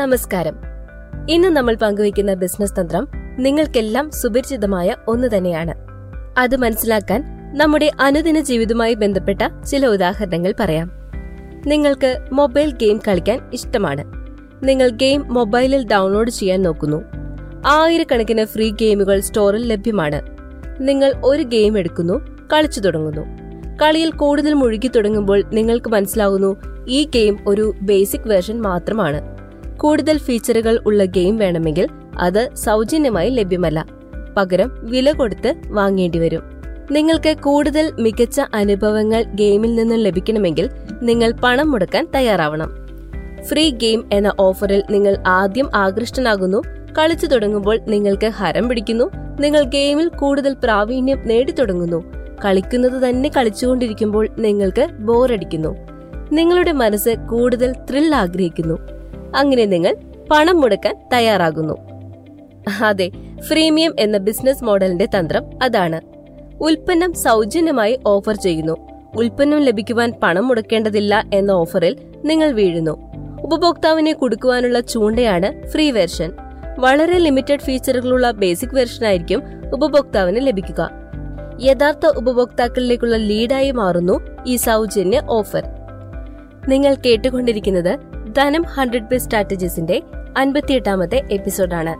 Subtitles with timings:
[0.00, 0.56] നമസ്കാരം.
[1.30, 5.74] ഇന്ന് നമ്മൾ പങ്കുവയ്ക്കുന്ന ബിസിനസ് തന്ത്രം നിങ്ങൾക്കെല്ലാം സുപരിചിതമായ ഒന്ന് തന്നെയാണ്.
[6.38, 7.24] അത് മനസ്സിലാക്കാൻ
[7.58, 10.90] നമ്മുടെ അനുദിന ജീവിതവുമായി ബന്ധപ്പെട്ട ചില ഉദാഹരണങ്ങൾ പറയാം.
[11.66, 14.04] നിങ്ങൾക്ക് മൊബൈൽ ഗെയിം കളിക്കാൻ ഇഷ്ടമാണ്.
[14.66, 17.04] നിങ്ങൾ ഗെയിം മൊബൈലിൽ ഡൗൺലോഡ് ചെയ്യാൻ നോക്കുന്നു.
[17.66, 20.22] ആയിരക്കണക്കിന് ഫ്രീ ഗെയിമുകൾ സ്റ്റോറിൽ ലഭ്യമാണ്.
[20.80, 22.20] നിങ്ങൾ ഒരു ഗെയിം എടുക്കുന്നു
[22.52, 23.26] കളിച്ചു തുടങ്ങുന്നു.
[23.82, 26.56] കളിയിൽ കൂടുതൽ മുഴുകി തുടങ്ങുമ്പോൾ നിങ്ങൾക്ക് മനസ്സിലാകുന്നു
[26.88, 29.39] ഈ ഗെയിം ഒരു ബേസിക് വേർഷൻ മാത്രമാണ്.
[29.80, 31.88] കൂടുതൽ ഫീച്ചറുകൾ ഉള്ള ഗെയിം വേണമെങ്കിൽ
[32.18, 33.86] അത് സൗജന്യമായി ലഭ്യമല്ല.
[34.36, 36.42] പകരം വില കൊടുത്ത് വാങ്ങേണ്ടി വരും.
[36.90, 40.70] നിങ്ങൾക്ക് കൂടുതൽ മികച്ച അനുഭവങ്ങൾ ഗെയിമിൽ നിന്നും ലഭിക്കണമെങ്കിൽ
[41.02, 42.70] നിങ്ങൾ പണം മുടക്കാൻ തയ്യാറാവണം.
[43.48, 46.62] ഫ്രീ ഗെയിം എന്ന ഓഫറിൽ നിങ്ങൾ ആദ്യം ആകൃഷ്ടനാകുന്നു
[46.98, 49.10] കളിച്ചു തുടങ്ങുമ്പോൾ നിങ്ങൾക്ക് ഹരം പിടിക്കുന്നു
[49.40, 52.04] നിങ്ങൾ ഗെയിമിൽ കൂടുതൽ പ്രാവീണ്യം നേടിത്തുടങ്ങുന്നു
[52.44, 55.76] കളിക്കുന്നത് തന്നെ കളിച്ചുകൊണ്ടിരിക്കുമ്പോൾ നിങ്ങൾക്ക് ബോറടിക്കുന്നു.
[56.32, 58.99] നിങ്ങളുടെ മനസ്സ് കൂടുതൽ ത്രിൽ ആഗ്രഹിക്കുന്നു
[59.36, 59.96] അങ്ങനെ നിങ്ങൾ
[60.30, 61.74] പണം മുടക്കാൻ തയ്യാറാകുന്നു.
[62.80, 63.10] അതെ
[63.48, 66.00] ഫ്രീമിയം എന്ന ബിസിനസ് മോഡലിന്റെ തന്ത്രം അതാണ്.
[66.62, 68.76] ഉൽപ്പന്നം സൗജന്യമായി ഓഫർ ചെയ്യുന്നു.
[69.16, 73.10] ഉൽപ്പന്നം ലഭിക്കുവാൻ പണം മുടക്കേണ്ടതില്ല എന്ന ഓഫറിൽ നിങ്ങൾ വീഴുന്നു.
[73.42, 76.32] ഉപഭോക്താവിനെ കൊടുക്കുവാനുള്ള ചൂണ്ടയാണ് ഫ്രീ വെർഷൻ
[76.78, 79.42] വളരെ ലിമിറ്റഡ് ഫീച്ചറുകളുള്ള ബേസിക് വെർഷൻ ആയിരിക്കും
[79.74, 80.90] ഉപഭോക്താവിന് ലഭിക്കുക.
[81.60, 85.62] യഥാർത്ഥ ഉപഭോക്താക്കളിലേക്കുള്ള ലീഡായി മാറുന്നു ഈ സൗജന്യ ഓഫർ
[86.68, 87.98] നിങ്ങൾ കേട്ടുകൊണ്ടിരിക്കുന്നത്
[88.36, 90.02] ധനം ഹൺഡ്രഡ് ബി സ്ട്രാറ്റജീസിന്റെ
[90.36, 91.94] അൻപത്തിയെട്ടാമത്തെ എപ്പിസോഡാണ്.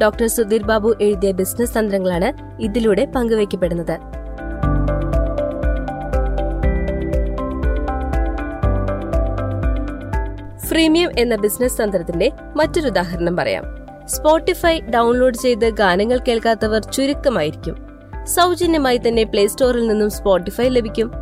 [0.00, 3.98] ഡോക്ടർ സുധീർ ബാബു എഴുതിയ ബിസിനസ് തന്ത്രങ്ങളാണ് ഇതിലൂടെ പങ്കുവയ്ക്കപ്പെടുന്നത്.
[10.66, 13.64] ഫ്രീമിയം എന്ന ബിസിനസ് തന്ത്രത്തിന്റെ മറ്റൊരു ഉദാഹരണം പറയാം.
[14.06, 17.76] സ്പോട്ടിഫൈ ഡൗൺലോഡ് ചെയ്ത് ഗാനങ്ങൾ കേൾക്കാത്തവർ ചുരുക്കമായിരിക്കും.
[18.24, 21.12] സൗജന്യമായി തന്നെ പ്ലേ സ്റ്റോറിൽ നിന്നും സ്പോട്ടിഫൈ ലഭിക്കും.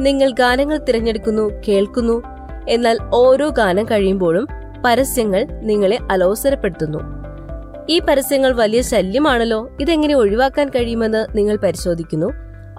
[0.00, 2.35] നിങ്ങൾ ഗാനങ്ങൾ തിരഞ്ഞെടുക്കുന്നു കേൾക്കുന്നു
[2.68, 4.46] എന്നാൽ ഓരോ ഗാനം കഴിയുമ്പോഴും
[4.84, 6.98] പരസ്യങ്ങൾ നിങ്ങളെ അലോസരപ്പെടുത്തുന്നു.
[7.88, 9.76] ഈ പരസ്യങ്ങൾ വലിയ ശല്യമാണല്ലോ?
[9.80, 12.32] ഇതെങ്ങനെ ഒഴിവാക്കാൻ കഴിയുമെന്ന് നിങ്ങൾ പരിശോധിക്കുന്നു.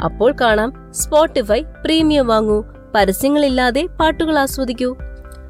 [0.04, 0.92] അപ്പോൾ കാണാം.
[0.92, 2.64] Spotify premium വാങ്ങൂ.
[2.96, 4.96] പരസ്യങ്ങളില്ലാതെ പാട്ടുകൾ ആസ്വദിക്കൂ.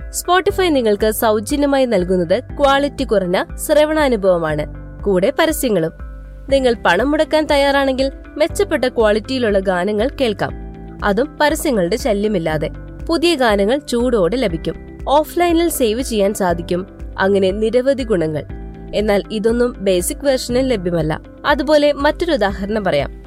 [0.10, 4.66] സ്പോട്ടിഫൈ നിങ്ങൾക്ക് സൗജന്യമായി നൽകുന്നത് ക്വാളിറ്റി കുറഞ്ഞ ശ്രവണാനുഭവമാണ്.
[5.04, 5.92] കൂടെ പരസ്യങ്ങളും.
[6.50, 10.52] നിങ്ങൾ പണം മുടക്കാൻ തയ്യാറാണെങ്കിൽ മെച്ചപ്പെട്ട ക്വാളിറ്റിയിലുള്ള ഗാനങ്ങൾ കേൾക്കാം.
[11.04, 12.70] അതും പരസ്യങ്ങളുടെ ശല്യമില്ലാതെ.
[13.08, 14.98] പുതിയ ഗാനങ്ങൾ ചൂടോടെ ലഭിക്കും.
[15.10, 16.88] ഓഫ്ലൈനിൽ സേവ് ചെയ്യാൻ സാധിക്കും.
[17.20, 18.44] അങ്ങനെ നിരവധി ഗുണങ്ങൾ.
[18.96, 21.22] എന്നാൽ ഇതൊന്നും ബേസിക് വേർഷനിൽ ലഭ്യമല്ല.
[21.46, 23.24] അതുപോലെ മറ്റൊരു ഉദാഹരണം പറയാം.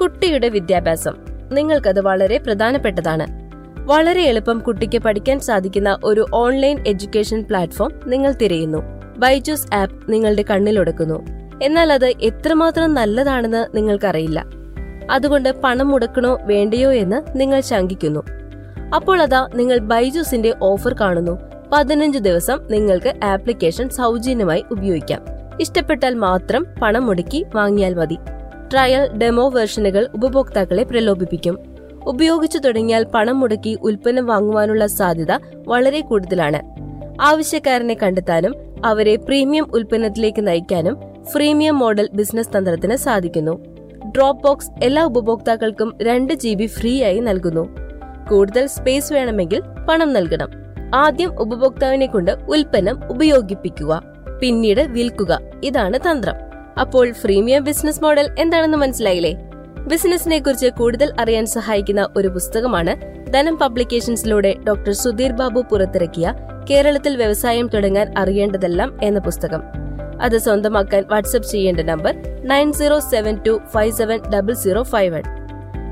[0.00, 1.14] കുട്ടിയുടെ വിദ്യാഭ്യാസം.
[1.52, 3.26] നിങ്ങൾക്കത് വളരെ പ്രധാനപ്പെട്ടതാണ്.
[3.78, 8.78] വളരെ എളുപ്പം കുട്ടിക്ക് പഠിക്കാൻ സാധിക്കുന്ന ഒരു ഓൺലൈൻ എഡ്യൂക്കേഷൻ പ്ലാറ്റ്ഫോം നിങ്ങൾ തിരയുന്നു.
[9.18, 11.26] ബൈജൂസ് ആപ്പ് നിങ്ങളുടെ കണ്ണിലൊടുക്കുന്നു
[11.62, 14.44] എന്നാൽ അത് എത്രമാത്രം നല്ലതാണെന്ന് നിങ്ങൾക്കറിയില്ല.
[15.10, 18.22] അതുകൊണ്ട് പണം മുടക്കണോ വേണ്ടയോ എന്ന് നിങ്ങൾ ശങ്കിക്കുന്നു.
[18.94, 21.38] അപ്പോൾ അതാ നിങ്ങൾ ബൈജൂസിന്റെ ഓഫർ കാണുന്നു.
[21.72, 25.22] പതിനഞ്ച് ദിവസം നിങ്ങൾക്ക് ആപ്ലിക്കേഷൻ സൗജന്യമായി ഉപയോഗിക്കാം.
[25.60, 28.18] ഇഷ്ടപ്പെട്ടാൽ മാത്രം പണം മുടക്കി വാങ്ങിയാൽ മതി.
[28.72, 31.58] ട്രയൽ ഡെമോ വേർഷനുകൾ ഉപഭോക്താക്കളെ പ്രലോഭിപ്പിക്കും.
[32.06, 35.32] ഉപയോഗിച്ചു തുടങ്ങിയാൽ പണം മുടക്കി ഉൽപ്പന്നം വാങ്ങുവാനുള്ള സാധ്യത
[35.68, 36.60] വളരെ കൂടുതലാണ്.
[37.20, 38.54] ആവശ്യക്കാരനെ കണ്ടെത്താനും
[38.84, 41.00] അവരെ പ്രീമിയം ഉൽപ്പന്നത്തിലേക്ക് നയിക്കാനും
[41.32, 43.64] ഫ്രീമിയം മോഡൽ ബിസിനസ് തന്ത്രത്തിന് സാധിക്കുന്നു.
[44.06, 47.83] ഡ്രോപ്പ് ബോക്സ് എല്ലാ ഉപഭോക്താക്കൾക്കും രണ്ട് ജി ബി ഫ്രീ ആയി നൽകുന്നു.
[48.30, 50.48] കൂടുതൽ സ്പേസ് വേണമെങ്കിൽ പണം നൽകണം.
[50.94, 54.02] ആദ്യം ഉപഭോക്താവിനെ കൊണ്ട് ഉൽപ്പന്നം ഉപയോഗിപ്പിക്കുക.
[54.40, 55.40] പിന്നീട് വിൽക്കുക.
[55.64, 56.34] ഇതാണ് തന്ത്രം.
[56.80, 59.34] അപ്പോൾ ഫ്രീമിയം ബിസിനസ് മോഡൽ എന്താണെന്ന് മനസ്സിലായില്ലേ?
[59.78, 66.34] ബിസിനസിനെ കുറിച്ച് കൂടുതൽ അറിയാൻ സഹായിക്കുന്ന ഒരു പുസ്തകമാണ് ധനം പബ്ലിക്കേഷൻസിലൂടെ ഡോക്ടർ സുധീർ ബാബു പുറത്തിറക്കിയ
[66.70, 69.62] കേരളത്തിൽ വ്യവസായം തുടങ്ങാൻ അറിയേണ്ടതെല്ലാം എന്ന പുസ്തകം.
[70.22, 72.14] അത് സ്വന്തമാക്കാൻ വാട്സ്ആപ്പ് ചെയ്യേണ്ട number
[72.44, 75.43] nine zero seven two five seven double zero five one.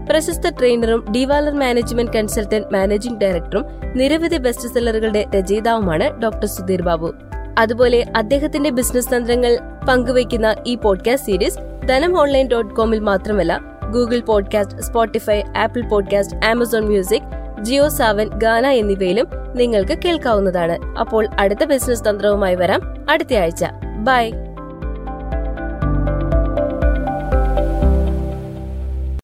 [0.09, 3.65] പ്രശസ്ത ട്രെയിനറും ഡിവാലർ മാനേജ്മെന്റ് കൺസൾട്ടന്റ് മാനേജിംഗ് ഡയറക്ടറും
[3.95, 7.15] നിരവധി ബെസ്റ്റ് സെല്ലറുകളുടെ രചയിതാവുമാണ് ഡോക്ടർ സുധീർ ബാബു.
[7.59, 9.59] അതുപോലെ അദ്ദേഹത്തിന്റെ ബിസിനസ് തന്ത്രങ്ങൾ
[9.89, 13.61] പങ്കുവയ്ക്കുന്ന ഈ podcast series Dhanam online dot കോമിൽ മാത്രമല്ല
[13.91, 20.99] Google podcast Spotify Apple podcast Amazon music Jio Saavn Gaana എന്നിവയിലും നിങ്ങൾക്ക് കേൾക്കാവുന്നതാണ്.
[20.99, 22.81] അപ്പോൾ അടുത്ത ബിസിനസ് തന്ത്രവുമായി വരാം
[23.11, 23.65] അടുത്തയാഴ്ച
[24.05, 24.31] ബൈ.